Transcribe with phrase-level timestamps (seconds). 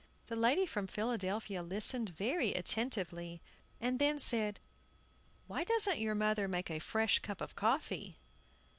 [0.25, 3.39] The lady from Philadelphia listened very attentively,
[3.79, 4.59] and then said,
[5.45, 8.17] "Why doesn't your mother make a fresh cup of coffee?"